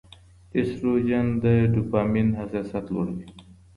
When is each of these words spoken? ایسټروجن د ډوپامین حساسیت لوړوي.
ایسټروجن 0.55 1.25
د 1.43 1.45
ډوپامین 1.73 2.27
حساسیت 2.39 2.85
لوړوي. 2.93 3.27